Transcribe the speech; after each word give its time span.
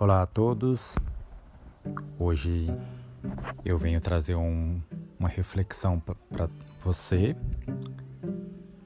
Olá 0.00 0.22
a 0.22 0.26
todos. 0.26 0.94
Hoje 2.20 2.68
eu 3.64 3.76
venho 3.76 3.98
trazer 3.98 4.36
um, 4.36 4.80
uma 5.18 5.28
reflexão 5.28 5.98
para 5.98 6.48
você, 6.84 7.34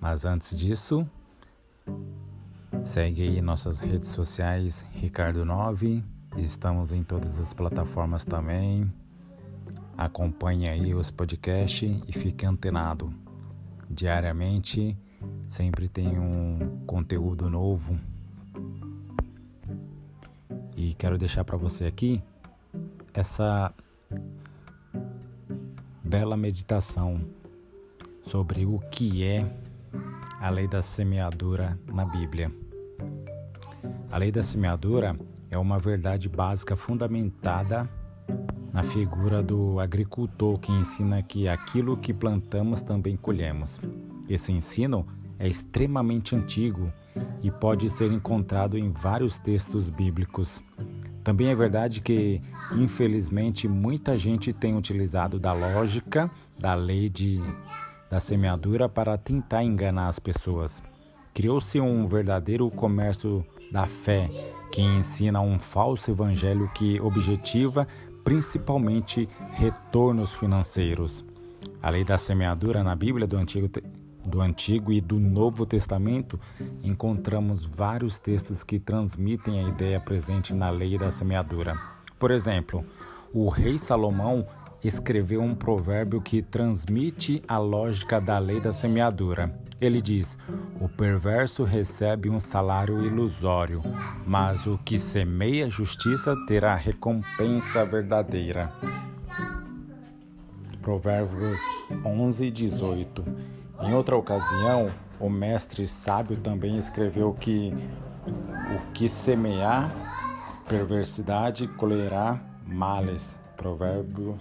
mas 0.00 0.24
antes 0.24 0.58
disso, 0.58 1.06
segue 2.82 3.24
aí 3.24 3.42
nossas 3.42 3.78
redes 3.78 4.08
sociais 4.08 4.86
Ricardo 4.90 5.44
9, 5.44 6.02
estamos 6.38 6.92
em 6.92 7.02
todas 7.02 7.38
as 7.38 7.52
plataformas 7.52 8.24
também. 8.24 8.90
Acompanhe 9.98 10.66
aí 10.66 10.94
os 10.94 11.10
podcasts 11.10 11.90
e 12.08 12.12
fique 12.14 12.46
antenado. 12.46 13.12
Diariamente 13.90 14.96
sempre 15.46 15.90
tem 15.90 16.18
um 16.18 16.82
conteúdo 16.86 17.50
novo 17.50 18.00
e 20.82 20.94
quero 20.94 21.16
deixar 21.16 21.44
para 21.44 21.56
você 21.56 21.84
aqui 21.84 22.20
essa 23.14 23.72
bela 26.02 26.36
meditação 26.36 27.20
sobre 28.24 28.66
o 28.66 28.80
que 28.90 29.24
é 29.24 29.48
a 30.40 30.50
lei 30.50 30.66
da 30.66 30.82
semeadura 30.82 31.78
na 31.86 32.04
Bíblia. 32.04 32.50
A 34.10 34.18
lei 34.18 34.32
da 34.32 34.42
semeadura 34.42 35.16
é 35.52 35.56
uma 35.56 35.78
verdade 35.78 36.28
básica 36.28 36.74
fundamentada 36.74 37.88
na 38.72 38.82
figura 38.82 39.40
do 39.40 39.78
agricultor 39.78 40.58
que 40.58 40.72
ensina 40.72 41.22
que 41.22 41.46
aquilo 41.46 41.96
que 41.96 42.12
plantamos 42.12 42.82
também 42.82 43.16
colhemos. 43.16 43.80
Esse 44.28 44.50
ensino 44.50 45.06
é 45.38 45.46
extremamente 45.46 46.34
antigo 46.34 46.92
e 47.42 47.50
pode 47.50 47.90
ser 47.90 48.12
encontrado 48.12 48.78
em 48.78 48.90
vários 48.90 49.38
textos 49.38 49.88
bíblicos. 49.88 50.62
Também 51.24 51.48
é 51.48 51.54
verdade 51.54 52.00
que, 52.00 52.40
infelizmente, 52.72 53.68
muita 53.68 54.16
gente 54.16 54.52
tem 54.52 54.76
utilizado 54.76 55.38
da 55.38 55.52
lógica 55.52 56.30
da 56.58 56.74
lei 56.74 57.08
de, 57.08 57.40
da 58.10 58.20
semeadura 58.20 58.88
para 58.88 59.16
tentar 59.18 59.64
enganar 59.64 60.08
as 60.08 60.18
pessoas. 60.18 60.82
Criou-se 61.34 61.80
um 61.80 62.06
verdadeiro 62.06 62.70
comércio 62.70 63.44
da 63.72 63.86
fé 63.86 64.30
que 64.70 64.82
ensina 64.82 65.40
um 65.40 65.58
falso 65.58 66.10
evangelho 66.10 66.68
que 66.74 67.00
objetiva 67.00 67.86
principalmente 68.22 69.28
retornos 69.52 70.30
financeiros. 70.32 71.24
A 71.82 71.90
lei 71.90 72.04
da 72.04 72.18
semeadura 72.18 72.84
na 72.84 72.94
Bíblia 72.94 73.26
do 73.26 73.36
Antigo 73.36 73.68
do 74.24 74.40
Antigo 74.40 74.92
e 74.92 75.00
do 75.00 75.18
Novo 75.18 75.66
Testamento, 75.66 76.38
encontramos 76.82 77.64
vários 77.64 78.18
textos 78.18 78.62
que 78.64 78.78
transmitem 78.78 79.64
a 79.64 79.68
ideia 79.68 80.00
presente 80.00 80.54
na 80.54 80.70
lei 80.70 80.96
da 80.98 81.10
semeadura. 81.10 81.74
Por 82.18 82.30
exemplo, 82.30 82.84
o 83.32 83.48
rei 83.48 83.78
Salomão 83.78 84.46
escreveu 84.84 85.40
um 85.40 85.54
provérbio 85.54 86.20
que 86.20 86.42
transmite 86.42 87.42
a 87.46 87.58
lógica 87.58 88.20
da 88.20 88.38
lei 88.38 88.60
da 88.60 88.72
semeadura. 88.72 89.54
Ele 89.80 90.00
diz: 90.00 90.38
O 90.80 90.88
perverso 90.88 91.64
recebe 91.64 92.28
um 92.28 92.40
salário 92.40 93.04
ilusório, 93.04 93.80
mas 94.26 94.66
o 94.66 94.78
que 94.78 94.98
semeia 94.98 95.70
justiça 95.70 96.36
terá 96.46 96.74
recompensa 96.74 97.84
verdadeira. 97.84 98.72
Provérbios 100.80 101.58
11, 102.04 102.50
18. 102.50 103.24
Em 103.82 103.94
outra 103.94 104.16
ocasião, 104.16 104.90
o 105.18 105.28
mestre 105.28 105.88
sábio 105.88 106.36
também 106.36 106.78
escreveu 106.78 107.32
que 107.34 107.74
o 108.26 108.92
que 108.92 109.08
semear 109.08 109.92
perversidade 110.68 111.66
colherá 111.66 112.40
males. 112.64 113.38
Provérbios 113.56 114.36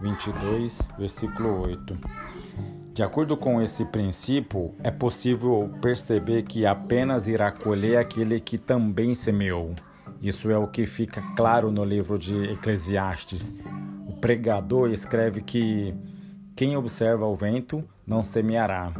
22, 0.00 0.78
versículo 0.96 1.62
8. 1.62 1.98
De 2.92 3.02
acordo 3.02 3.36
com 3.36 3.60
esse 3.60 3.84
princípio, 3.84 4.72
é 4.82 4.90
possível 4.90 5.68
perceber 5.82 6.44
que 6.44 6.64
apenas 6.64 7.26
irá 7.26 7.50
colher 7.50 7.98
aquele 7.98 8.38
que 8.38 8.56
também 8.56 9.14
semeou. 9.14 9.74
Isso 10.22 10.50
é 10.50 10.56
o 10.56 10.68
que 10.68 10.86
fica 10.86 11.20
claro 11.36 11.72
no 11.72 11.84
livro 11.84 12.16
de 12.16 12.52
Eclesiastes. 12.52 13.52
O 14.06 14.12
pregador 14.14 14.90
escreve 14.90 15.40
que 15.40 15.92
quem 16.54 16.76
observa 16.76 17.26
o 17.26 17.34
vento 17.34 17.84
não 18.06 18.24
semeará, 18.24 18.92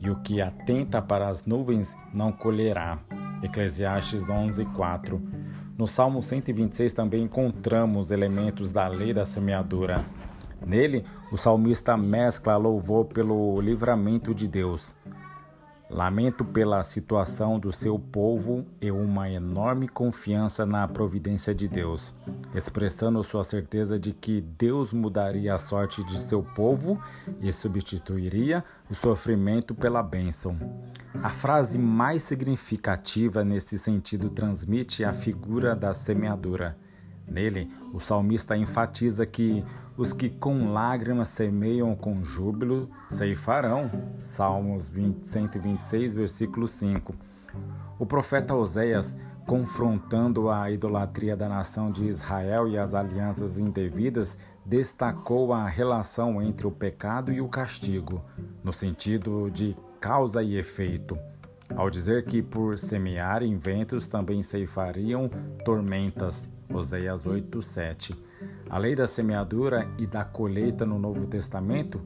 e 0.00 0.10
o 0.10 0.16
que 0.16 0.40
atenta 0.40 1.02
para 1.02 1.28
as 1.28 1.44
nuvens 1.44 1.96
não 2.12 2.32
colherá. 2.32 2.98
Eclesiastes 3.42 4.28
11:4. 4.28 5.20
No 5.76 5.86
Salmo 5.86 6.22
126 6.22 6.92
também 6.92 7.22
encontramos 7.22 8.10
elementos 8.10 8.72
da 8.72 8.88
lei 8.88 9.14
da 9.14 9.24
semeadura. 9.24 10.04
Nele, 10.66 11.04
o 11.30 11.36
salmista 11.36 11.96
mescla 11.96 12.56
louvor 12.56 13.04
pelo 13.04 13.60
livramento 13.60 14.34
de 14.34 14.48
Deus, 14.48 14.96
Lamento 15.90 16.44
pela 16.44 16.82
situação 16.82 17.58
do 17.58 17.72
seu 17.72 17.98
povo 17.98 18.66
e 18.78 18.90
uma 18.90 19.30
enorme 19.30 19.88
confiança 19.88 20.66
na 20.66 20.86
providência 20.86 21.54
de 21.54 21.66
Deus, 21.66 22.14
expressando 22.54 23.24
sua 23.24 23.42
certeza 23.42 23.98
de 23.98 24.12
que 24.12 24.42
Deus 24.42 24.92
mudaria 24.92 25.54
a 25.54 25.58
sorte 25.58 26.04
de 26.04 26.18
seu 26.18 26.42
povo 26.42 27.00
e 27.40 27.50
substituiria 27.52 28.62
o 28.90 28.94
sofrimento 28.94 29.74
pela 29.74 30.02
bênção. 30.02 30.58
A 31.22 31.30
frase 31.30 31.78
mais 31.78 32.22
significativa 32.22 33.42
nesse 33.42 33.78
sentido 33.78 34.28
transmite 34.28 35.04
a 35.04 35.12
figura 35.12 35.74
da 35.74 35.94
semeadura 35.94 36.76
Nele, 37.28 37.70
o 37.92 38.00
salmista 38.00 38.56
enfatiza 38.56 39.26
que 39.26 39.64
os 39.96 40.12
que 40.12 40.30
com 40.30 40.72
lágrimas 40.72 41.28
semeiam 41.28 41.94
com 41.94 42.22
júbilo 42.24 42.88
ceifarão. 43.08 43.90
Salmos 44.18 44.88
20, 44.88 45.26
126, 45.26 46.14
versículo 46.14 46.66
5. 46.66 47.14
O 47.98 48.06
profeta 48.06 48.54
Oséias, 48.54 49.16
confrontando 49.46 50.50
a 50.50 50.70
idolatria 50.70 51.36
da 51.36 51.48
nação 51.48 51.90
de 51.90 52.06
Israel 52.06 52.68
e 52.68 52.78
as 52.78 52.94
alianças 52.94 53.58
indevidas, 53.58 54.38
destacou 54.64 55.52
a 55.52 55.66
relação 55.66 56.42
entre 56.42 56.66
o 56.66 56.70
pecado 56.70 57.32
e 57.32 57.40
o 57.40 57.48
castigo, 57.48 58.22
no 58.62 58.72
sentido 58.72 59.50
de 59.50 59.76
causa 60.00 60.42
e 60.42 60.56
efeito 60.56 61.18
ao 61.76 61.90
dizer 61.90 62.24
que 62.24 62.42
por 62.42 62.78
semearem 62.78 63.56
ventos 63.56 64.06
também 64.06 64.42
ceifariam 64.42 65.30
tormentas. 65.64 66.48
Oséias 66.72 67.26
8, 67.26 67.62
7. 67.62 68.14
A 68.68 68.78
lei 68.78 68.94
da 68.94 69.06
semeadura 69.06 69.88
e 69.98 70.06
da 70.06 70.24
colheita 70.24 70.84
no 70.84 70.98
Novo 70.98 71.26
Testamento 71.26 72.00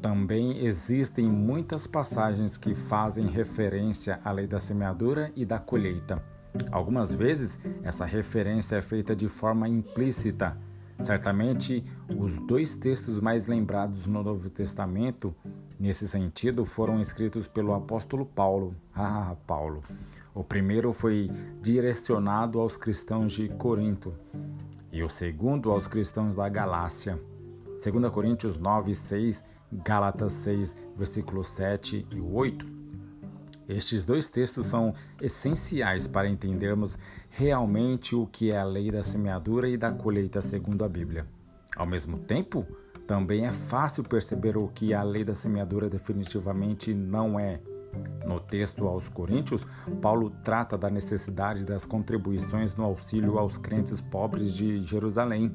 também 0.00 0.64
existem 0.64 1.26
muitas 1.26 1.86
passagens 1.86 2.56
que 2.56 2.74
fazem 2.74 3.26
referência 3.26 4.20
à 4.24 4.32
lei 4.32 4.46
da 4.46 4.60
semeadura 4.60 5.32
e 5.34 5.44
da 5.44 5.58
colheita. 5.58 6.22
Algumas 6.70 7.12
vezes 7.12 7.58
essa 7.82 8.04
referência 8.04 8.76
é 8.76 8.82
feita 8.82 9.14
de 9.14 9.28
forma 9.28 9.68
implícita. 9.68 10.56
Certamente, 10.98 11.84
os 12.16 12.38
dois 12.46 12.74
textos 12.74 13.20
mais 13.20 13.46
lembrados 13.46 14.06
no 14.06 14.22
Novo 14.22 14.48
Testamento 14.48 15.34
nesse 15.78 16.08
sentido 16.08 16.64
foram 16.64 17.00
escritos 17.00 17.48
pelo 17.48 17.74
apóstolo 17.74 18.24
Paulo. 18.24 18.74
Ah, 18.94 19.36
Paulo. 19.46 19.82
O 20.34 20.42
primeiro 20.42 20.92
foi 20.92 21.30
direcionado 21.60 22.60
aos 22.60 22.76
cristãos 22.76 23.32
de 23.32 23.48
Corinto 23.48 24.14
e 24.92 25.02
o 25.02 25.08
segundo 25.08 25.70
aos 25.70 25.88
cristãos 25.88 26.34
da 26.34 26.48
Galácia. 26.48 27.20
2 27.84 28.10
Coríntios 28.10 28.56
9, 28.56 28.94
6, 28.94 29.44
Gálatas 29.84 30.32
6, 30.32 30.76
versículos 30.96 31.48
7 31.48 32.06
e 32.10 32.20
8. 32.20 32.73
Estes 33.68 34.04
dois 34.04 34.28
textos 34.28 34.66
são 34.66 34.94
essenciais 35.20 36.06
para 36.06 36.28
entendermos 36.28 36.98
realmente 37.30 38.14
o 38.14 38.26
que 38.26 38.52
é 38.52 38.58
a 38.58 38.64
lei 38.64 38.90
da 38.90 39.02
semeadura 39.02 39.68
e 39.68 39.76
da 39.76 39.90
colheita 39.90 40.40
segundo 40.42 40.84
a 40.84 40.88
Bíblia. 40.88 41.26
Ao 41.76 41.86
mesmo 41.86 42.18
tempo, 42.18 42.66
também 43.06 43.46
é 43.46 43.52
fácil 43.52 44.02
perceber 44.02 44.56
o 44.56 44.68
que 44.68 44.94
a 44.94 45.02
lei 45.02 45.24
da 45.24 45.34
semeadura 45.34 45.88
definitivamente 45.88 46.94
não 46.94 47.38
é. 47.38 47.60
No 48.26 48.40
texto 48.40 48.86
aos 48.86 49.08
Coríntios, 49.08 49.64
Paulo 50.02 50.30
trata 50.42 50.76
da 50.76 50.90
necessidade 50.90 51.64
das 51.64 51.86
contribuições 51.86 52.74
no 52.74 52.84
auxílio 52.84 53.38
aos 53.38 53.56
crentes 53.56 54.00
pobres 54.00 54.52
de 54.52 54.78
Jerusalém. 54.78 55.54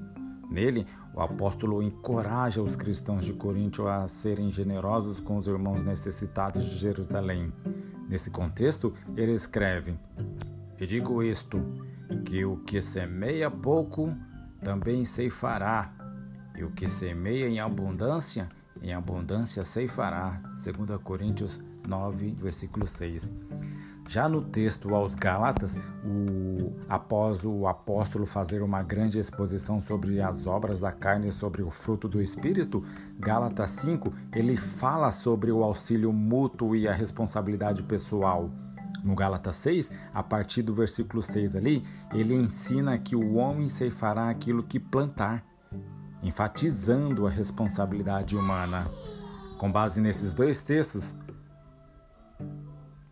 Nele, 0.50 0.86
o 1.14 1.22
apóstolo 1.22 1.82
encoraja 1.82 2.62
os 2.62 2.76
cristãos 2.76 3.26
de 3.26 3.34
Corinto 3.34 3.88
a 3.88 4.08
serem 4.08 4.50
generosos 4.50 5.20
com 5.20 5.38
os 5.38 5.48
irmãos 5.48 5.84
necessitados 5.84 6.64
de 6.64 6.78
Jerusalém. 6.78 7.52
Nesse 8.10 8.32
contexto, 8.32 8.94
ele 9.16 9.34
escreve: 9.34 9.98
E 10.80 10.86
digo 10.88 11.22
isto, 11.22 11.62
que 12.26 12.44
o 12.44 12.58
que 12.58 12.82
semeia 12.82 13.52
pouco 13.52 14.10
também 14.64 15.06
ceifará, 15.06 15.94
e 16.58 16.64
o 16.64 16.72
que 16.72 16.90
semeia 16.90 17.48
em 17.48 17.60
abundância, 17.60 18.50
em 18.82 18.94
abundância 18.94 19.64
ceifará. 19.64 20.42
2 20.56 21.00
Coríntios 21.04 21.62
9, 21.88 22.36
versículo 22.42 22.88
6. 22.88 23.32
Já 24.10 24.28
no 24.28 24.42
texto 24.42 24.96
aos 24.96 25.14
Gálatas, 25.14 25.78
o, 26.04 26.74
após 26.90 27.46
o 27.46 27.68
apóstolo 27.68 28.26
fazer 28.26 28.64
uma 28.64 28.82
grande 28.82 29.20
exposição 29.20 29.80
sobre 29.80 30.20
as 30.20 30.48
obras 30.48 30.80
da 30.80 30.92
carne 30.92 31.30
e 31.30 31.32
sobre 31.32 31.62
o 31.62 31.70
fruto 31.70 32.08
do 32.08 32.20
Espírito, 32.20 32.84
Gálatas 33.20 33.70
5, 33.70 34.12
ele 34.34 34.58
fala 34.58 35.12
sobre 35.12 35.52
o 35.52 35.64
auxílio 35.64 36.12
mútuo 36.12 36.76
e 36.76 36.88
a 36.88 36.92
responsabilidade 36.92 37.84
pessoal. 37.84 38.50
No 39.04 39.14
Gálatas 39.14 39.58
6, 39.58 39.92
a 40.12 40.24
partir 40.24 40.64
do 40.64 40.74
versículo 40.74 41.22
6 41.22 41.56
ali, 41.56 41.86
ele 42.12 42.34
ensina 42.34 42.98
que 42.98 43.16
o 43.16 43.36
homem 43.36 43.70
ceifará 43.70 44.28
aquilo 44.28 44.64
que 44.64 44.80
plantar, 44.80 45.46
enfatizando 46.24 47.28
a 47.28 47.30
responsabilidade 47.30 48.36
humana. 48.36 48.90
Com 49.60 49.72
base 49.72 50.02
nesses 50.02 50.34
dois 50.34 50.64
textos, 50.64 51.16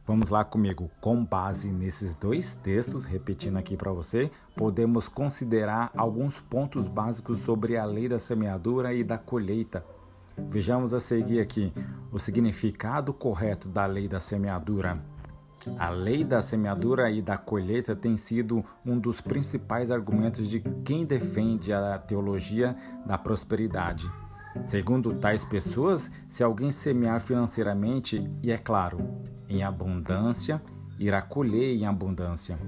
Vamos 0.07 0.30
lá 0.30 0.45
comigo. 0.45 0.89
Com 1.01 1.25
base 1.25 1.69
nesses 1.69 2.15
dois 2.15 2.54
textos, 2.56 3.04
repetindo 3.04 3.57
aqui 3.57 3.75
para 3.75 3.92
você, 3.92 4.31
podemos 4.56 5.09
considerar 5.09 5.92
alguns 5.98 6.39
pontos 6.39 6.88
básicos 6.88 7.39
sobre 7.39 7.75
a 7.75 7.83
lei 7.83 8.07
da 8.07 8.18
semeadura 8.18 8.94
e 8.94 9.04
da 9.04 9.18
colheita. 9.18 9.86
Vejamos 10.50 10.94
a 10.94 11.01
seguir 11.01 11.42
aqui 11.42 11.74
o 12.09 12.18
significado 12.18 13.13
correto 13.13 13.68
da 13.68 13.86
lei 13.86 14.07
da 14.07 14.21
semeadura. 14.21 14.98
A 15.77 15.89
lei 15.89 16.24
da 16.24 16.39
semeadura 16.39 17.12
e 17.12 17.21
da 17.21 17.38
colheita 17.38 17.94
tem 17.94 18.15
sido 18.15 18.63
um 18.86 18.98
dos 18.98 19.19
principais 19.19 19.92
argumentos 19.92 20.48
de 20.48 20.62
quem 20.86 21.06
defende 21.06 21.74
a 21.74 22.00
teologia 22.00 22.77
da 23.06 23.18
prosperidade. 23.18 24.09
Segundo 24.63 25.13
tais 25.13 25.45
pessoas, 25.45 26.12
se 26.27 26.44
alguém 26.44 26.71
semear 26.71 27.21
financeiramente, 27.21 28.30
e 28.44 28.51
é 28.51 28.57
claro, 28.57 29.00
em 29.50 29.63
abundância, 29.63 30.62
irá 31.00 31.21
colher 31.21 31.75
em 31.75 31.86
abundância. 31.86 32.59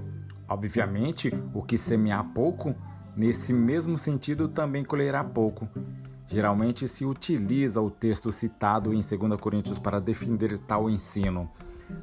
Obviamente, 0.48 1.30
o 1.54 1.62
que 1.62 1.76
semear 1.76 2.24
pouco, 2.32 2.74
nesse 3.16 3.52
mesmo 3.52 3.98
sentido 3.98 4.48
também 4.48 4.84
colherá 4.84 5.22
pouco. 5.22 5.68
Geralmente 6.26 6.86
se 6.88 7.04
utiliza 7.04 7.80
o 7.80 7.90
texto 7.90 8.30
citado 8.30 8.94
em 8.94 9.00
2 9.00 9.40
Coríntios 9.40 9.78
para 9.78 10.00
defender 10.00 10.58
tal 10.58 10.88
ensino. 10.88 11.50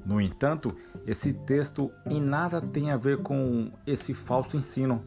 No 0.06 0.20
entanto, 0.20 0.76
esse 1.06 1.34
texto 1.34 1.92
em 2.10 2.22
nada 2.22 2.62
tem 2.62 2.92
a 2.92 2.98
ver 2.98 3.20
com 3.20 3.72
esse 3.86 4.14
falso 4.14 4.58
ensino. 4.58 5.02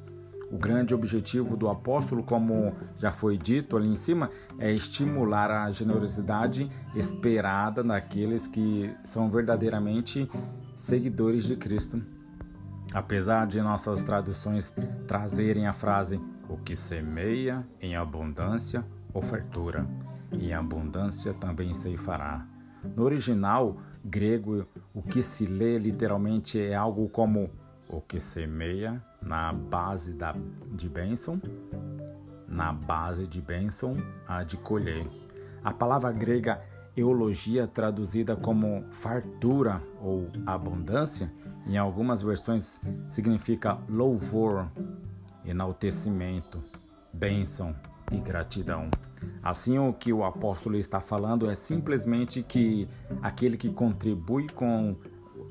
O 0.51 0.59
grande 0.59 0.93
objetivo 0.93 1.57
do 1.57 1.69
apóstolo, 1.69 2.25
como 2.25 2.75
já 2.99 3.13
foi 3.13 3.39
dito 3.39 3.77
ali 3.77 3.89
em 3.89 3.95
cima, 3.95 4.31
é 4.59 4.73
estimular 4.73 5.49
a 5.49 5.71
generosidade 5.71 6.69
esperada 6.95 7.85
naqueles 7.85 8.49
que 8.49 8.93
são 9.05 9.31
verdadeiramente 9.31 10.29
seguidores 10.75 11.45
de 11.45 11.57
Cristo. 11.57 12.03
Apesar 12.93 13.47
de 13.47 13.63
nossas 13.63 14.03
traduções 14.03 14.75
trazerem 15.07 15.69
a 15.69 15.73
frase 15.73 16.21
o 16.49 16.57
que 16.57 16.75
semeia 16.75 17.65
em 17.81 17.95
abundância, 17.95 18.85
ofertura, 19.15 19.87
e 20.33 20.49
em 20.49 20.53
abundância 20.53 21.33
também 21.35 21.73
ceifará. 21.75 22.45
No 22.97 23.05
original 23.05 23.77
grego, 24.05 24.67
o 24.93 25.01
que 25.01 25.23
se 25.23 25.47
lê 25.47 25.77
literalmente 25.77 26.61
é 26.61 26.75
algo 26.75 27.09
como 27.09 27.49
o 27.89 28.01
que 28.01 28.19
semeia 28.19 29.01
na 29.23 29.53
base 29.53 30.13
da, 30.13 30.35
de 30.73 30.89
bênção, 30.89 31.41
na 32.49 32.73
base 32.73 33.27
de 33.27 33.41
bênção 33.41 33.97
há 34.27 34.43
de 34.43 34.57
colher. 34.57 35.07
A 35.63 35.73
palavra 35.73 36.11
grega 36.11 36.61
eologia, 36.97 37.67
traduzida 37.67 38.35
como 38.37 38.85
fartura 38.91 39.83
ou 40.01 40.29
abundância, 40.47 41.33
em 41.67 41.77
algumas 41.77 42.23
versões 42.23 42.81
significa 43.09 43.79
louvor, 43.89 44.69
enaltecimento, 45.45 46.61
bênção 47.13 47.75
e 48.11 48.19
gratidão. 48.19 48.91
Assim, 49.43 49.79
o 49.79 49.93
que 49.93 50.13
o 50.13 50.25
apóstolo 50.25 50.77
está 50.77 51.01
falando 51.01 51.49
é 51.49 51.55
simplesmente 51.55 52.43
que 52.43 52.89
aquele 53.23 53.57
que 53.57 53.71
contribui 53.71 54.49
com 54.49 54.97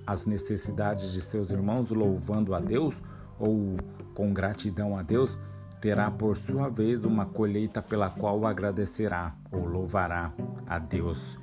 as 0.05 0.25
necessidades 0.25 1.11
de 1.11 1.21
seus 1.21 1.51
irmãos, 1.51 1.89
louvando 1.89 2.55
a 2.55 2.59
Deus 2.59 2.95
ou 3.39 3.77
com 4.13 4.33
gratidão 4.33 4.97
a 4.97 5.01
Deus, 5.01 5.37
terá 5.79 6.11
por 6.11 6.35
sua 6.35 6.69
vez 6.69 7.05
uma 7.05 7.25
colheita 7.25 7.81
pela 7.81 8.09
qual 8.09 8.45
agradecerá 8.45 9.33
ou 9.51 9.65
louvará 9.65 10.33
a 10.67 10.77
Deus. 10.77 11.37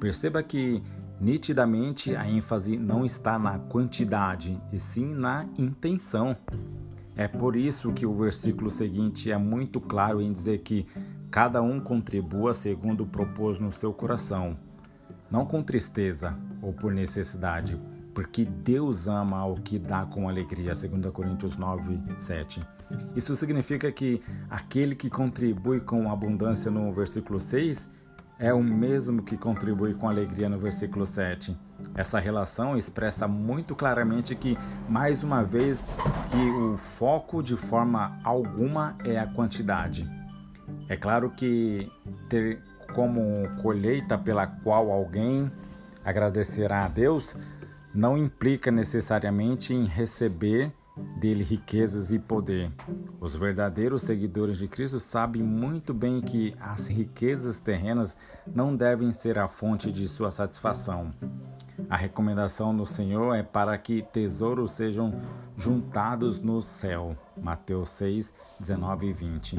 Perceba 0.00 0.42
que 0.42 0.82
nitidamente 1.20 2.14
a 2.14 2.28
ênfase 2.28 2.76
não 2.76 3.04
está 3.04 3.38
na 3.38 3.58
quantidade, 3.58 4.60
e 4.72 4.78
sim 4.78 5.14
na 5.14 5.46
intenção. 5.56 6.36
É 7.16 7.26
por 7.26 7.56
isso 7.56 7.92
que 7.92 8.04
o 8.04 8.12
versículo 8.12 8.70
seguinte 8.70 9.30
é 9.30 9.38
muito 9.38 9.80
claro 9.80 10.20
em 10.20 10.32
dizer 10.32 10.58
que 10.58 10.86
cada 11.30 11.62
um 11.62 11.80
contribua 11.80 12.52
segundo 12.52 13.06
propôs 13.06 13.58
no 13.58 13.72
seu 13.72 13.92
coração, 13.92 14.56
não 15.30 15.46
com 15.46 15.62
tristeza 15.62 16.36
ou 16.60 16.72
por 16.72 16.92
necessidade, 16.92 17.80
porque 18.16 18.46
Deus 18.46 19.08
ama 19.08 19.44
o 19.44 19.56
que 19.56 19.78
dá 19.78 20.06
com 20.06 20.26
alegria, 20.26 20.72
2 20.72 21.12
Coríntios 21.12 21.58
9, 21.58 22.00
7. 22.16 22.62
Isso 23.14 23.36
significa 23.36 23.92
que 23.92 24.22
aquele 24.48 24.94
que 24.94 25.10
contribui 25.10 25.80
com 25.80 26.10
abundância 26.10 26.70
no 26.70 26.90
versículo 26.94 27.38
6 27.38 27.90
é 28.38 28.54
o 28.54 28.62
mesmo 28.62 29.22
que 29.22 29.36
contribui 29.36 29.92
com 29.92 30.08
alegria 30.08 30.48
no 30.48 30.58
versículo 30.58 31.04
7. 31.04 31.54
Essa 31.94 32.18
relação 32.18 32.74
expressa 32.74 33.28
muito 33.28 33.74
claramente 33.74 34.34
que, 34.34 34.56
mais 34.88 35.22
uma 35.22 35.44
vez, 35.44 35.86
que 36.30 36.38
o 36.38 36.74
foco 36.74 37.42
de 37.42 37.54
forma 37.54 38.18
alguma 38.24 38.96
é 39.04 39.18
a 39.18 39.26
quantidade. 39.26 40.10
É 40.88 40.96
claro 40.96 41.28
que 41.36 41.92
ter 42.30 42.62
como 42.94 43.46
colheita 43.60 44.16
pela 44.16 44.46
qual 44.46 44.90
alguém 44.90 45.52
agradecerá 46.02 46.86
a 46.86 46.88
Deus 46.88 47.36
não 47.96 48.16
implica 48.16 48.70
necessariamente 48.70 49.72
em 49.72 49.86
receber 49.86 50.70
dele 51.18 51.42
riquezas 51.42 52.12
e 52.12 52.18
poder. 52.18 52.70
Os 53.18 53.34
verdadeiros 53.34 54.02
seguidores 54.02 54.58
de 54.58 54.68
Cristo 54.68 55.00
sabem 55.00 55.42
muito 55.42 55.94
bem 55.94 56.20
que 56.20 56.54
as 56.60 56.86
riquezas 56.88 57.58
terrenas 57.58 58.16
não 58.46 58.76
devem 58.76 59.10
ser 59.12 59.38
a 59.38 59.48
fonte 59.48 59.90
de 59.90 60.06
sua 60.08 60.30
satisfação. 60.30 61.12
A 61.88 61.96
recomendação 61.96 62.76
do 62.76 62.84
Senhor 62.84 63.34
é 63.34 63.44
para 63.44 63.78
que 63.78 64.02
tesouros 64.02 64.72
sejam 64.72 65.14
juntados 65.56 66.40
no 66.40 66.60
céu. 66.60 67.16
Mateus 67.40 67.90
6, 67.90 68.34
19 68.58 69.06
e 69.06 69.12
20. 69.12 69.56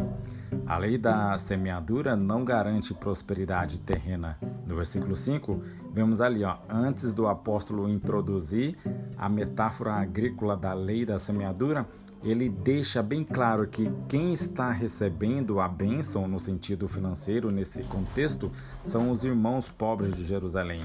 A 0.66 0.78
lei 0.78 0.98
da 0.98 1.38
semeadura 1.38 2.18
não 2.18 2.44
garante 2.44 2.94
prosperidade 2.94 3.80
terrena. 3.80 4.38
No 4.68 4.76
versículo 4.76 5.16
5, 5.16 5.62
vemos 5.94 6.20
ali, 6.20 6.44
ó, 6.44 6.58
antes 6.70 7.14
do 7.14 7.28
apóstolo 7.28 7.88
introduzir 7.88 8.78
a 9.18 9.30
metáfora 9.30 9.94
agrícola 9.94 10.58
da 10.58 10.74
lei 10.74 11.06
da 11.06 11.18
semeadura, 11.18 11.88
ele 12.24 12.50
deixa 12.50 13.02
bem 13.02 13.24
claro 13.24 13.68
que 13.68 13.90
quem 14.10 14.34
está 14.34 14.70
recebendo 14.72 15.62
a 15.62 15.68
bênção 15.68 16.28
no 16.28 16.40
sentido 16.40 16.88
financeiro 16.88 17.52
nesse 17.52 17.84
contexto 17.84 18.52
são 18.84 19.12
os 19.12 19.24
irmãos 19.24 19.70
pobres 19.70 20.14
de 20.16 20.26
Jerusalém. 20.26 20.82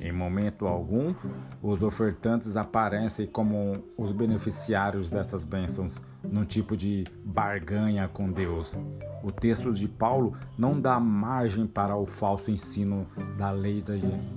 Em 0.00 0.12
momento 0.12 0.66
algum, 0.66 1.14
os 1.62 1.82
ofertantes 1.82 2.56
aparecem 2.56 3.26
como 3.26 3.72
os 3.96 4.12
beneficiários 4.12 5.10
dessas 5.10 5.44
bênçãos, 5.44 6.00
num 6.22 6.44
tipo 6.44 6.76
de 6.76 7.04
barganha 7.24 8.08
com 8.08 8.30
Deus. 8.30 8.76
O 9.22 9.30
texto 9.30 9.72
de 9.72 9.88
Paulo 9.88 10.34
não 10.58 10.80
dá 10.80 10.98
margem 11.00 11.66
para 11.66 11.96
o 11.96 12.06
falso 12.06 12.50
ensino 12.50 13.06
da 13.38 13.50
lei 13.50 13.82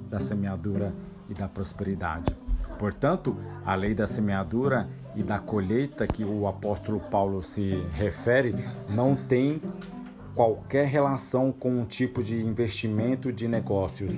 da 0.10 0.20
semeadura 0.20 0.94
e 1.30 1.34
da 1.34 1.48
prosperidade. 1.48 2.36
Portanto, 2.78 3.36
a 3.66 3.76
lei 3.76 3.94
da 3.94 4.08
semeadura 4.08 4.90
e 5.16 5.22
da 5.22 5.38
colheita 5.38 6.08
que 6.08 6.24
o 6.24 6.48
apóstolo 6.48 7.00
Paulo 7.00 7.44
se 7.44 7.84
refere 7.94 8.56
não 8.88 9.16
tem 9.16 9.62
qualquer 10.34 10.88
relação 10.88 11.52
com 11.52 11.70
um 11.82 11.86
tipo 11.86 12.24
de 12.24 12.42
investimento 12.42 13.34
de 13.34 13.48
negócios, 13.48 14.14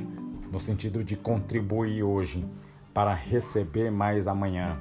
no 0.51 0.59
sentido 0.59 1.03
de 1.03 1.15
contribuir 1.15 2.03
hoje 2.03 2.45
para 2.93 3.13
receber 3.13 3.89
mais 3.89 4.27
amanhã. 4.27 4.79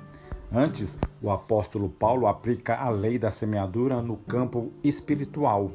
Antes, 0.52 0.98
o 1.22 1.30
apóstolo 1.30 1.88
Paulo 1.88 2.26
aplica 2.26 2.76
a 2.76 2.90
lei 2.90 3.18
da 3.18 3.30
semeadura 3.30 4.02
no 4.02 4.16
campo 4.16 4.72
espiritual. 4.82 5.70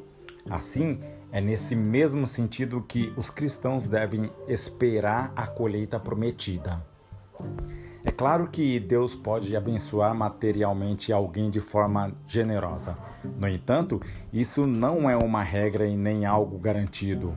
Assim, 0.50 1.00
é 1.32 1.40
nesse 1.40 1.74
mesmo 1.74 2.26
sentido 2.26 2.84
que 2.86 3.12
os 3.16 3.30
cristãos 3.30 3.88
devem 3.88 4.30
esperar 4.46 5.32
a 5.34 5.46
colheita 5.46 5.98
prometida. 5.98 6.84
É 8.04 8.12
claro 8.12 8.48
que 8.48 8.78
Deus 8.78 9.14
pode 9.14 9.56
abençoar 9.56 10.14
materialmente 10.14 11.12
alguém 11.12 11.50
de 11.50 11.60
forma 11.60 12.12
generosa. 12.26 12.94
No 13.36 13.48
entanto, 13.48 14.00
isso 14.32 14.66
não 14.66 15.10
é 15.10 15.16
uma 15.16 15.42
regra 15.42 15.86
e 15.86 15.96
nem 15.96 16.24
algo 16.24 16.56
garantido. 16.58 17.34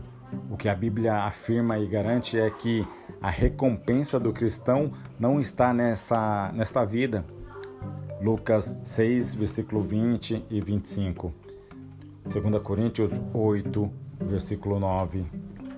O 0.49 0.57
que 0.57 0.69
a 0.69 0.75
Bíblia 0.75 1.23
afirma 1.23 1.79
e 1.79 1.87
garante 1.87 2.39
é 2.39 2.49
que 2.49 2.85
a 3.21 3.29
recompensa 3.29 4.19
do 4.19 4.31
cristão 4.31 4.91
não 5.19 5.39
está 5.39 5.73
nessa, 5.73 6.51
nesta 6.53 6.85
vida. 6.85 7.25
Lucas 8.21 8.75
6, 8.83 9.35
versículo 9.35 9.81
20 9.81 10.45
e 10.49 10.61
25. 10.61 11.33
2 12.23 12.61
Coríntios 12.61 13.11
8, 13.33 13.91
versículo 14.21 14.79
9 14.79 15.25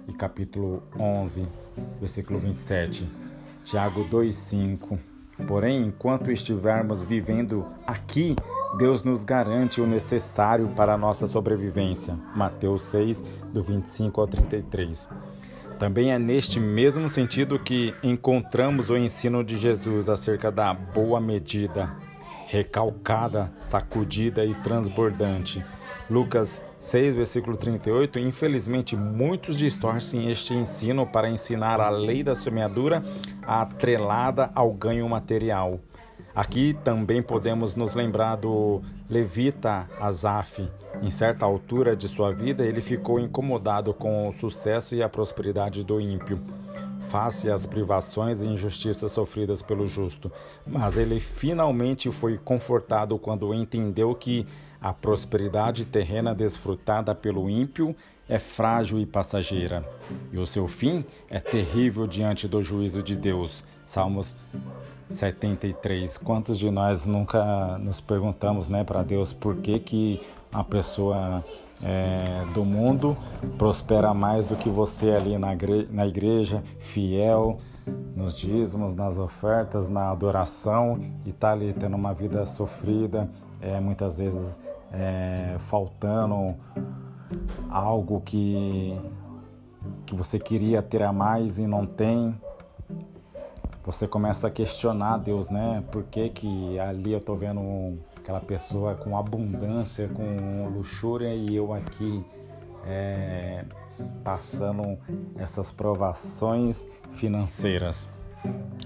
e 0.07 0.13
capítulo 0.13 0.83
11, 0.99 1.47
versículo 1.99 2.39
27. 2.39 3.07
Tiago 3.63 4.03
2, 4.03 4.35
5. 4.35 4.99
Porém, 5.47 5.85
enquanto 5.85 6.31
estivermos 6.31 7.01
vivendo 7.01 7.65
aqui, 7.85 8.35
Deus 8.77 9.03
nos 9.03 9.23
garante 9.23 9.81
o 9.81 9.87
necessário 9.87 10.69
para 10.69 10.93
a 10.93 10.97
nossa 10.97 11.27
sobrevivência. 11.27 12.17
Mateus 12.35 12.83
6, 12.83 13.21
do 13.51 13.61
25 13.61 14.21
ao 14.21 14.27
33. 14.27 15.07
Também 15.77 16.11
é 16.11 16.19
neste 16.19 16.59
mesmo 16.59 17.09
sentido 17.09 17.59
que 17.59 17.93
encontramos 18.01 18.89
o 18.89 18.95
ensino 18.95 19.43
de 19.43 19.57
Jesus 19.57 20.07
acerca 20.07 20.51
da 20.51 20.73
boa 20.73 21.19
medida, 21.19 21.91
recalcada, 22.47 23.51
sacudida 23.65 24.45
e 24.45 24.53
transbordante. 24.55 25.65
Lucas 26.09 26.61
6, 26.77 27.15
versículo 27.15 27.57
38. 27.57 28.19
Infelizmente, 28.19 28.95
muitos 28.95 29.57
distorcem 29.57 30.29
este 30.29 30.53
ensino 30.53 31.05
para 31.05 31.29
ensinar 31.29 31.81
a 31.81 31.89
lei 31.89 32.23
da 32.23 32.35
semeadura 32.35 33.03
atrelada 33.41 34.49
ao 34.53 34.71
ganho 34.71 35.07
material. 35.09 35.79
Aqui 36.33 36.77
também 36.83 37.21
podemos 37.21 37.75
nos 37.75 37.93
lembrar 37.93 38.37
do 38.37 38.81
levita 39.09 39.89
Asaf. 39.99 40.69
Em 41.01 41.11
certa 41.11 41.45
altura 41.45 41.95
de 41.95 42.07
sua 42.07 42.31
vida, 42.31 42.65
ele 42.65 42.79
ficou 42.79 43.19
incomodado 43.19 43.93
com 43.93 44.29
o 44.29 44.33
sucesso 44.33 44.95
e 44.95 45.03
a 45.03 45.09
prosperidade 45.09 45.83
do 45.83 45.99
ímpio, 45.99 46.39
face 47.09 47.49
às 47.49 47.65
privações 47.65 48.41
e 48.41 48.47
injustiças 48.47 49.11
sofridas 49.11 49.61
pelo 49.61 49.85
justo. 49.87 50.31
Mas 50.65 50.97
ele 50.97 51.19
finalmente 51.19 52.09
foi 52.11 52.37
confortado 52.37 53.17
quando 53.19 53.53
entendeu 53.53 54.15
que 54.15 54.47
a 54.79 54.93
prosperidade 54.93 55.85
terrena 55.85 56.33
desfrutada 56.33 57.13
pelo 57.13 57.49
ímpio 57.49 57.95
é 58.31 58.39
frágil 58.39 58.97
e 58.97 59.05
passageira, 59.05 59.85
e 60.31 60.37
o 60.37 60.47
seu 60.47 60.65
fim 60.65 61.03
é 61.29 61.37
terrível 61.37 62.07
diante 62.07 62.47
do 62.47 62.63
juízo 62.63 63.03
de 63.03 63.13
Deus. 63.13 63.61
Salmos 63.83 64.33
73. 65.09 66.15
Quantos 66.15 66.57
de 66.57 66.71
nós 66.71 67.05
nunca 67.05 67.77
nos 67.77 67.99
perguntamos, 67.99 68.69
né, 68.69 68.85
para 68.85 69.03
Deus, 69.03 69.33
por 69.33 69.57
que 69.57 69.77
que 69.79 70.21
a 70.49 70.63
pessoa 70.63 71.43
é, 71.83 72.45
do 72.53 72.63
mundo 72.63 73.17
prospera 73.57 74.13
mais 74.13 74.45
do 74.45 74.55
que 74.55 74.69
você 74.69 75.11
ali 75.11 75.37
na, 75.37 75.49
na 75.89 76.07
igreja, 76.07 76.63
fiel, 76.79 77.57
nos 78.15 78.37
dízimos, 78.37 78.95
nas 78.95 79.19
ofertas, 79.19 79.89
na 79.89 80.09
adoração 80.09 81.01
e 81.25 81.33
tá 81.33 81.51
ali 81.51 81.73
tendo 81.73 81.97
uma 81.97 82.13
vida 82.13 82.45
sofrida, 82.45 83.29
é, 83.59 83.77
muitas 83.81 84.19
vezes 84.19 84.57
é, 84.93 85.57
faltando 85.59 86.55
algo 87.69 88.21
que, 88.21 88.99
que 90.05 90.15
você 90.15 90.39
queria 90.39 90.81
ter 90.81 91.03
a 91.03 91.13
mais 91.13 91.57
e 91.59 91.67
não 91.67 91.85
tem 91.85 92.35
você 93.83 94.07
começa 94.07 94.47
a 94.47 94.51
questionar 94.51 95.17
Deus, 95.17 95.49
né? 95.49 95.83
Por 95.91 96.03
que, 96.03 96.29
que 96.29 96.79
ali 96.79 97.13
eu 97.13 97.19
tô 97.19 97.35
vendo 97.35 97.97
aquela 98.15 98.39
pessoa 98.39 98.93
com 98.95 99.17
abundância, 99.17 100.07
com 100.07 100.69
luxúria 100.69 101.33
e 101.33 101.55
eu 101.55 101.73
aqui 101.73 102.23
é, 102.85 103.65
passando 104.23 104.97
essas 105.35 105.71
provações 105.71 106.87
financeiras? 107.13 108.07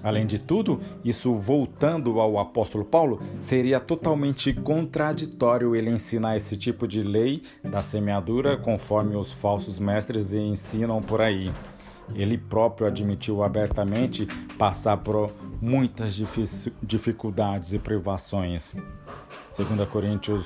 Além 0.03 0.27
de 0.27 0.37
tudo, 0.37 0.79
isso 1.03 1.33
voltando 1.33 2.19
ao 2.19 2.37
apóstolo 2.37 2.85
Paulo, 2.85 3.19
seria 3.39 3.79
totalmente 3.79 4.53
contraditório 4.53 5.75
ele 5.75 5.89
ensinar 5.89 6.37
esse 6.37 6.55
tipo 6.55 6.87
de 6.87 7.01
lei 7.01 7.41
da 7.63 7.81
semeadura 7.81 8.55
conforme 8.55 9.15
os 9.15 9.31
falsos 9.31 9.79
mestres 9.79 10.31
ensinam 10.31 11.01
por 11.01 11.21
aí. 11.21 11.51
Ele 12.13 12.37
próprio 12.37 12.85
admitiu 12.85 13.41
abertamente 13.41 14.27
passar 14.59 14.97
por 14.97 15.33
muitas 15.59 16.13
dificuldades 16.83 17.73
e 17.73 17.79
privações. 17.79 18.75
2 19.57 19.89
Coríntios 19.89 20.45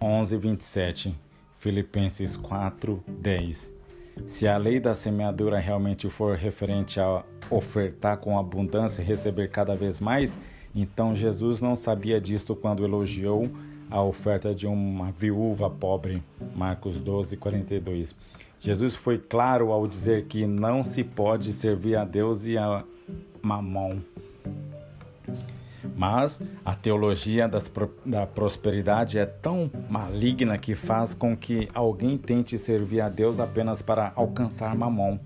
11, 0.00 0.36
27, 0.36 1.20
Filipenses 1.56 2.36
4, 2.36 3.02
10. 3.08 3.79
Se 4.26 4.46
a 4.46 4.56
lei 4.56 4.78
da 4.78 4.94
semeadura 4.94 5.58
realmente 5.58 6.08
for 6.08 6.36
referente 6.36 7.00
a 7.00 7.24
ofertar 7.50 8.18
com 8.18 8.38
abundância 8.38 9.02
e 9.02 9.04
receber 9.04 9.48
cada 9.50 9.74
vez 9.74 10.00
mais, 10.00 10.38
então 10.74 11.14
Jesus 11.14 11.60
não 11.60 11.74
sabia 11.74 12.20
disto 12.20 12.54
quando 12.54 12.84
elogiou 12.84 13.50
a 13.90 14.02
oferta 14.02 14.54
de 14.54 14.66
uma 14.66 15.10
viúva 15.10 15.68
pobre. 15.68 16.22
Marcos 16.54 17.00
12, 17.00 17.36
42. 17.36 18.14
Jesus 18.60 18.94
foi 18.94 19.18
claro 19.18 19.72
ao 19.72 19.86
dizer 19.86 20.26
que 20.26 20.46
não 20.46 20.84
se 20.84 21.02
pode 21.02 21.52
servir 21.52 21.96
a 21.96 22.04
Deus 22.04 22.46
e 22.46 22.56
a 22.56 22.84
mamão. 23.42 24.02
Mas 25.96 26.40
a 26.64 26.74
teologia 26.74 27.48
das, 27.48 27.70
da 28.04 28.26
prosperidade 28.26 29.18
é 29.18 29.26
tão 29.26 29.70
maligna 29.88 30.58
que 30.58 30.74
faz 30.74 31.14
com 31.14 31.36
que 31.36 31.68
alguém 31.74 32.16
tente 32.16 32.56
servir 32.58 33.00
a 33.00 33.08
Deus 33.08 33.40
apenas 33.40 33.82
para 33.82 34.12
alcançar 34.14 34.74
mamão. 34.74 35.20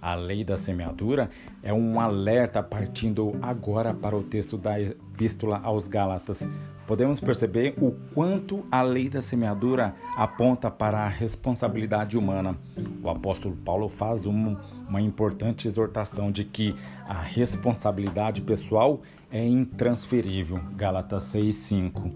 A 0.00 0.14
lei 0.14 0.44
da 0.44 0.56
semeadura 0.56 1.28
é 1.62 1.72
um 1.72 1.98
alerta 1.98 2.62
partindo 2.62 3.34
agora 3.42 3.92
para 3.92 4.16
o 4.16 4.22
texto 4.22 4.56
da 4.56 4.80
Epístola 4.80 5.60
aos 5.64 5.88
Gálatas. 5.88 6.46
Podemos 6.86 7.18
perceber 7.18 7.74
o 7.80 7.90
quanto 8.14 8.64
a 8.70 8.82
lei 8.82 9.08
da 9.08 9.20
semeadura 9.20 9.96
aponta 10.16 10.70
para 10.70 11.00
a 11.00 11.08
responsabilidade 11.08 12.16
humana. 12.16 12.56
O 13.02 13.10
apóstolo 13.10 13.56
Paulo 13.56 13.88
faz 13.88 14.24
uma, 14.24 14.60
uma 14.88 15.00
importante 15.00 15.66
exortação 15.66 16.30
de 16.30 16.44
que 16.44 16.76
a 17.08 17.20
responsabilidade 17.20 18.40
pessoal 18.42 19.00
é 19.30 19.44
intransferível. 19.44 20.60
Gálatas 20.74 21.24
6:5. 21.24 22.12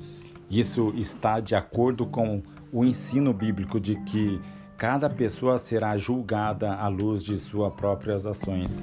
Isso 0.51 0.93
está 0.97 1.41
de 1.41 1.55
acordo 1.55 2.07
com 2.07 2.43
o 2.73 2.85
ensino 2.85 3.33
bíblico 3.33 3.79
de 3.79 3.97
que 3.97 4.41
Cada 4.81 5.11
pessoa 5.11 5.59
será 5.59 5.99
julgada 5.99 6.73
à 6.73 6.89
luz 6.89 7.23
de 7.23 7.37
suas 7.37 7.71
próprias 7.75 8.25
ações. 8.25 8.83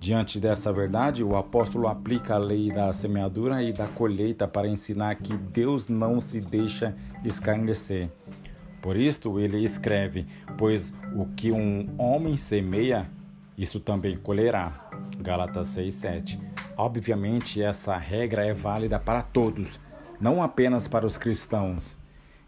Diante 0.00 0.40
dessa 0.40 0.72
verdade, 0.72 1.22
o 1.22 1.36
apóstolo 1.36 1.86
aplica 1.86 2.34
a 2.34 2.38
lei 2.38 2.72
da 2.72 2.92
semeadura 2.92 3.62
e 3.62 3.72
da 3.72 3.86
colheita 3.86 4.48
para 4.48 4.66
ensinar 4.66 5.14
que 5.14 5.36
Deus 5.36 5.86
não 5.86 6.20
se 6.20 6.40
deixa 6.40 6.96
escarnecer. 7.24 8.10
Por 8.82 8.96
isto, 8.96 9.38
ele 9.38 9.62
escreve: 9.62 10.26
Pois 10.58 10.92
o 11.14 11.26
que 11.26 11.52
um 11.52 11.88
homem 11.96 12.36
semeia, 12.36 13.08
isso 13.56 13.78
também 13.78 14.16
colherá. 14.16 14.90
Gálatas 15.20 15.68
6:7. 15.68 16.40
Obviamente, 16.76 17.62
essa 17.62 17.96
regra 17.96 18.44
é 18.44 18.52
válida 18.52 18.98
para 18.98 19.22
todos, 19.22 19.80
não 20.20 20.42
apenas 20.42 20.86
para 20.86 21.06
os 21.06 21.16
cristãos. 21.16 21.96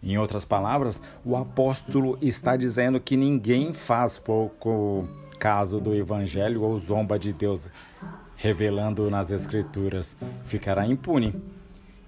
Em 0.02 0.18
outras 0.18 0.44
palavras, 0.44 1.02
o 1.24 1.36
apóstolo 1.36 2.18
está 2.20 2.56
dizendo 2.56 3.00
que 3.00 3.16
ninguém 3.16 3.72
faz 3.72 4.18
pouco 4.18 5.08
caso 5.38 5.80
do 5.80 5.94
evangelho 5.94 6.62
ou 6.62 6.78
zomba 6.78 7.18
de 7.18 7.32
Deus, 7.32 7.70
revelando 8.36 9.10
nas 9.10 9.30
escrituras, 9.30 10.16
ficará 10.44 10.86
impune. 10.86 11.34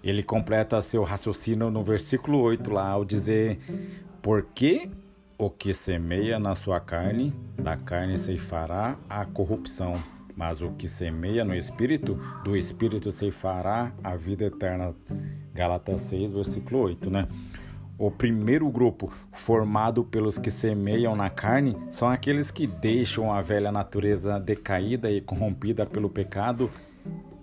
Ele 0.02 0.22
completa 0.22 0.80
seu 0.80 1.02
raciocínio 1.02 1.70
no 1.70 1.82
versículo 1.82 2.38
8 2.40 2.70
lá 2.70 2.88
ao 2.88 3.04
dizer: 3.04 3.58
Porque 4.22 4.88
o 5.36 5.50
que 5.50 5.74
semeia 5.74 6.38
na 6.38 6.54
sua 6.54 6.80
carne, 6.80 7.32
da 7.58 7.76
carne 7.76 8.18
ceifará 8.18 8.96
a 9.08 9.24
corrupção, 9.24 10.00
mas 10.40 10.62
o 10.62 10.70
que 10.70 10.88
semeia 10.88 11.44
no 11.44 11.54
espírito, 11.54 12.18
do 12.42 12.56
espírito 12.56 13.12
ceifará 13.12 13.92
a 14.02 14.16
vida 14.16 14.46
eterna. 14.46 14.94
Gálatas 15.52 16.00
6, 16.00 16.32
versículo 16.32 16.80
8, 16.84 17.10
né? 17.10 17.28
O 17.98 18.10
primeiro 18.10 18.66
grupo, 18.70 19.12
formado 19.32 20.02
pelos 20.02 20.38
que 20.38 20.50
semeiam 20.50 21.14
na 21.14 21.28
carne, 21.28 21.76
são 21.90 22.08
aqueles 22.08 22.50
que 22.50 22.66
deixam 22.66 23.30
a 23.30 23.42
velha 23.42 23.70
natureza 23.70 24.40
decaída 24.40 25.10
e 25.10 25.20
corrompida 25.20 25.84
pelo 25.84 26.08
pecado 26.08 26.70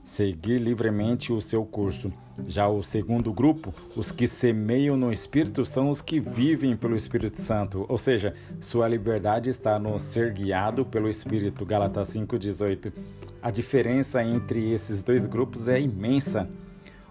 seguir 0.07 0.57
livremente 0.57 1.33
o 1.33 1.41
seu 1.41 1.65
curso. 1.65 2.11
Já 2.47 2.67
o 2.67 2.81
segundo 2.81 3.33
grupo, 3.33 3.73
os 3.93 4.09
que 4.09 4.25
semeiam 4.25 4.95
no 4.95 5.11
Espírito, 5.11 5.65
são 5.65 5.89
os 5.89 6.01
que 6.01 6.17
vivem 6.17 6.77
pelo 6.77 6.95
Espírito 6.95 7.41
Santo, 7.41 7.85
ou 7.89 7.97
seja, 7.97 8.33
sua 8.61 8.87
liberdade 8.87 9.49
está 9.49 9.77
no 9.77 9.99
ser 9.99 10.31
guiado 10.31 10.85
pelo 10.85 11.09
Espírito. 11.09 11.65
Gálatas 11.65 12.09
5,18. 12.15 12.93
A 13.41 13.51
diferença 13.51 14.23
entre 14.23 14.71
esses 14.71 15.01
dois 15.01 15.25
grupos 15.25 15.67
é 15.67 15.79
imensa. 15.79 16.49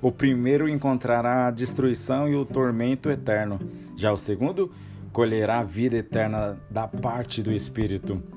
O 0.01 0.11
primeiro 0.11 0.67
encontrará 0.67 1.49
a 1.49 1.51
destruição 1.51 2.27
e 2.27 2.35
o 2.35 2.47
tormento 2.47 3.11
eterno. 3.11 3.59
Já 3.95 4.11
o 4.11 4.17
segundo 4.17 4.73
colherá 5.13 5.63
vida 5.63 5.97
eterna 5.97 6.59
da 6.71 6.89
parte 6.89 7.43
do 7.43 7.53
Espírito. 7.53 8.36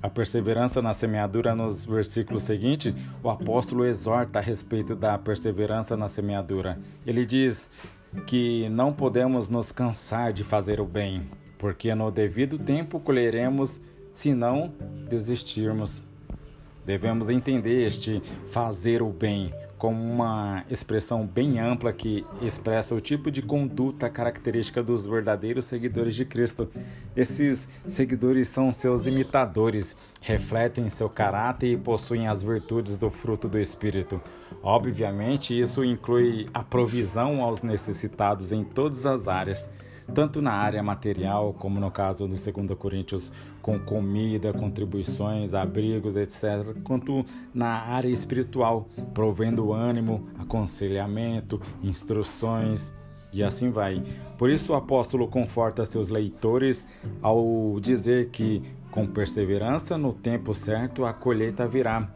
A 0.00 0.08
perseverança 0.08 0.80
na 0.80 0.92
semeadura, 0.92 1.54
nos 1.54 1.84
versículos 1.84 2.42
seguintes, 2.44 2.94
o 3.22 3.28
apóstolo 3.28 3.84
exorta 3.84 4.38
a 4.38 4.42
respeito 4.42 4.94
da 4.94 5.18
perseverança 5.18 5.96
na 5.96 6.08
semeadura. 6.08 6.78
Ele 7.04 7.26
diz 7.26 7.68
que 8.26 8.68
não 8.68 8.92
podemos 8.92 9.48
nos 9.48 9.72
cansar 9.72 10.32
de 10.32 10.44
fazer 10.44 10.80
o 10.80 10.86
bem, 10.86 11.28
porque 11.58 11.94
no 11.94 12.10
devido 12.10 12.58
tempo 12.58 13.00
colheremos 13.00 13.80
se 14.12 14.32
não 14.32 14.72
desistirmos. 15.08 16.00
Devemos 16.88 17.28
entender 17.28 17.84
este 17.84 18.22
fazer 18.46 19.02
o 19.02 19.10
bem 19.10 19.52
como 19.76 20.02
uma 20.02 20.64
expressão 20.70 21.26
bem 21.26 21.60
ampla 21.60 21.92
que 21.92 22.24
expressa 22.40 22.94
o 22.94 23.00
tipo 23.00 23.30
de 23.30 23.42
conduta 23.42 24.08
característica 24.08 24.82
dos 24.82 25.04
verdadeiros 25.04 25.66
seguidores 25.66 26.14
de 26.14 26.24
Cristo. 26.24 26.66
Esses 27.14 27.68
seguidores 27.86 28.48
são 28.48 28.72
seus 28.72 29.06
imitadores, 29.06 29.94
refletem 30.22 30.88
seu 30.88 31.10
caráter 31.10 31.72
e 31.72 31.76
possuem 31.76 32.26
as 32.26 32.42
virtudes 32.42 32.96
do 32.96 33.10
fruto 33.10 33.50
do 33.50 33.58
Espírito. 33.58 34.18
Obviamente, 34.62 35.60
isso 35.60 35.84
inclui 35.84 36.46
a 36.54 36.62
provisão 36.62 37.42
aos 37.42 37.60
necessitados 37.60 38.50
em 38.50 38.64
todas 38.64 39.04
as 39.04 39.28
áreas 39.28 39.70
tanto 40.14 40.40
na 40.40 40.52
área 40.52 40.82
material, 40.82 41.52
como 41.52 41.78
no 41.78 41.90
caso 41.90 42.26
do 42.26 42.34
2 42.34 42.78
Coríntios, 42.78 43.32
com 43.60 43.78
comida, 43.78 44.52
contribuições, 44.52 45.54
abrigos, 45.54 46.16
etc., 46.16 46.74
quanto 46.82 47.24
na 47.52 47.68
área 47.68 48.08
espiritual, 48.08 48.88
provendo 49.12 49.72
ânimo, 49.72 50.28
aconselhamento, 50.38 51.60
instruções 51.82 52.92
e 53.32 53.42
assim 53.42 53.70
vai. 53.70 54.02
Por 54.36 54.50
isso 54.50 54.72
o 54.72 54.76
apóstolo 54.76 55.28
conforta 55.28 55.84
seus 55.84 56.08
leitores 56.08 56.86
ao 57.20 57.78
dizer 57.80 58.30
que, 58.30 58.62
com 58.90 59.06
perseverança, 59.06 59.98
no 59.98 60.12
tempo 60.12 60.54
certo 60.54 61.04
a 61.04 61.12
colheita 61.12 61.68
virá. 61.68 62.08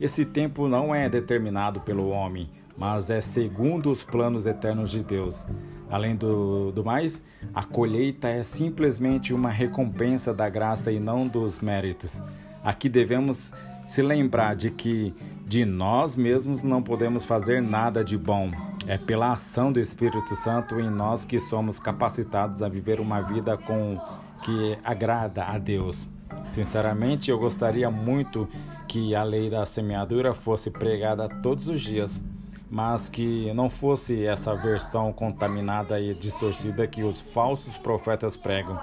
Esse 0.00 0.24
tempo 0.24 0.68
não 0.68 0.94
é 0.94 1.08
determinado 1.08 1.80
pelo 1.80 2.08
homem, 2.08 2.48
mas 2.76 3.10
é 3.10 3.20
segundo 3.20 3.90
os 3.90 4.02
planos 4.02 4.46
eternos 4.46 4.90
de 4.90 5.02
Deus. 5.02 5.46
Além 5.92 6.16
do, 6.16 6.72
do 6.72 6.82
mais, 6.82 7.22
a 7.54 7.62
colheita 7.62 8.26
é 8.26 8.42
simplesmente 8.42 9.34
uma 9.34 9.50
recompensa 9.50 10.32
da 10.32 10.48
graça 10.48 10.90
e 10.90 10.98
não 10.98 11.28
dos 11.28 11.60
méritos. 11.60 12.24
Aqui 12.64 12.88
devemos 12.88 13.52
se 13.84 14.00
lembrar 14.00 14.56
de 14.56 14.70
que 14.70 15.14
de 15.44 15.66
nós 15.66 16.16
mesmos 16.16 16.62
não 16.62 16.82
podemos 16.82 17.24
fazer 17.24 17.60
nada 17.60 18.02
de 18.02 18.16
bom. 18.16 18.50
É 18.86 18.96
pela 18.96 19.32
ação 19.32 19.70
do 19.70 19.78
Espírito 19.78 20.34
Santo 20.34 20.80
em 20.80 20.88
nós 20.88 21.26
que 21.26 21.38
somos 21.38 21.78
capacitados 21.78 22.62
a 22.62 22.70
viver 22.70 22.98
uma 22.98 23.20
vida 23.20 23.58
com 23.58 24.00
que 24.42 24.78
agrada 24.82 25.44
a 25.44 25.58
Deus. 25.58 26.08
Sinceramente, 26.50 27.30
eu 27.30 27.38
gostaria 27.38 27.90
muito 27.90 28.48
que 28.88 29.14
a 29.14 29.22
lei 29.22 29.50
da 29.50 29.66
semeadura 29.66 30.32
fosse 30.32 30.70
pregada 30.70 31.28
todos 31.28 31.68
os 31.68 31.82
dias 31.82 32.24
mas 32.72 33.10
que 33.10 33.52
não 33.52 33.68
fosse 33.68 34.24
essa 34.24 34.54
versão 34.54 35.12
contaminada 35.12 36.00
e 36.00 36.14
distorcida 36.14 36.86
que 36.86 37.02
os 37.02 37.20
falsos 37.20 37.76
profetas 37.76 38.34
pregam. 38.34 38.80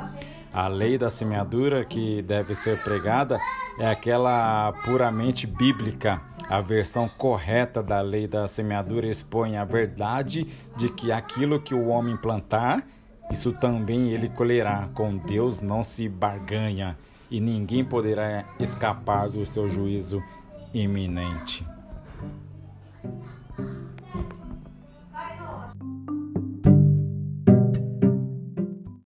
A 0.53 0.67
lei 0.67 0.95
da 0.95 1.09
semeadura 1.09 1.83
que 1.83 2.21
deve 2.21 2.53
ser 2.53 2.83
pregada 2.83 3.39
é 3.79 3.89
aquela 3.89 4.71
puramente 4.85 5.47
bíblica. 5.47 6.21
A 6.47 6.61
versão 6.61 7.09
correta 7.09 7.81
da 7.81 7.99
lei 7.99 8.27
da 8.27 8.47
semeadura 8.47 9.07
expõe 9.07 9.57
a 9.57 9.65
verdade 9.65 10.45
de 10.77 10.89
que 10.89 11.11
aquilo 11.11 11.59
que 11.59 11.73
o 11.73 11.87
homem 11.87 12.15
plantar, 12.15 12.85
isso 13.31 13.51
também 13.53 14.11
ele 14.11 14.29
colherá. 14.29 14.87
Com 14.93 15.17
Deus 15.17 15.59
não 15.59 15.83
se 15.83 16.07
barganha 16.07 16.95
e 17.31 17.41
ninguém 17.41 17.83
poderá 17.83 18.45
escapar 18.59 19.29
do 19.29 19.43
seu 19.47 19.67
juízo 19.67 20.21
iminente. 20.75 21.65